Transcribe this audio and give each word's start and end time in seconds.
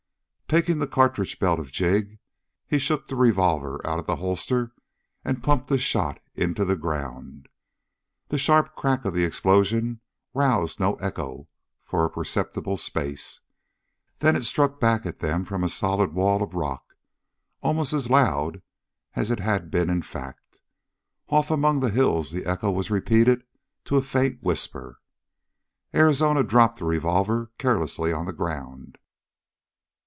Taking 0.53 0.79
the 0.79 0.85
cartridge 0.87 1.39
belt 1.39 1.61
of 1.61 1.71
Jig 1.71 2.19
he 2.67 2.77
shook 2.77 3.07
the 3.07 3.15
revolver 3.15 3.79
out 3.87 3.99
of 3.99 4.05
the 4.05 4.17
holster 4.17 4.73
and 5.23 5.41
pumped 5.41 5.71
a 5.71 5.77
shot 5.77 6.19
into 6.35 6.65
the 6.65 6.75
ground. 6.75 7.47
The 8.27 8.37
sharp 8.37 8.75
crack 8.75 9.05
of 9.05 9.13
the 9.13 9.23
explosion 9.23 10.01
roused 10.33 10.77
no 10.77 10.95
echo 10.95 11.47
for 11.85 12.03
a 12.03 12.09
perceptible 12.09 12.75
space. 12.75 13.39
Then 14.19 14.35
it 14.35 14.43
struck 14.43 14.77
back 14.77 15.05
at 15.05 15.19
them 15.19 15.45
from 15.45 15.63
a 15.63 15.69
solid 15.69 16.11
wall 16.11 16.43
of 16.43 16.53
rock, 16.53 16.97
almost 17.61 17.93
as 17.93 18.09
loud 18.09 18.61
as 19.15 19.31
it 19.31 19.39
had 19.39 19.71
been 19.71 19.89
in 19.89 20.01
fact. 20.01 20.59
Off 21.29 21.49
among 21.49 21.79
the 21.79 21.91
hills 21.91 22.29
the 22.31 22.45
echo 22.45 22.69
was 22.69 22.91
repeated 22.91 23.45
to 23.85 23.95
a 23.95 24.03
faint 24.03 24.43
whisper. 24.43 24.99
Arizona 25.95 26.43
dropped 26.43 26.77
the 26.77 26.83
revolver 26.85 27.51
carelessly 27.57 28.11
on 28.11 28.25
the 28.25 28.33
ground. 28.33 28.97